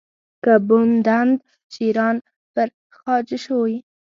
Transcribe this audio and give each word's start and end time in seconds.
که 0.43 0.53
بودند 0.67 1.37
شیران 1.73 2.15
پرخاشجوی 2.55 3.75